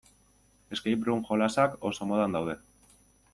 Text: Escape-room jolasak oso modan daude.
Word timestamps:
Escape-room 0.77 1.21
jolasak 1.27 1.77
oso 1.91 2.09
modan 2.13 2.39
daude. 2.39 2.57